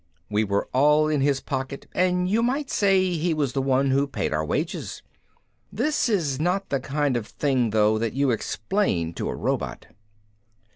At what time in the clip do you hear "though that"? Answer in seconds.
7.69-8.13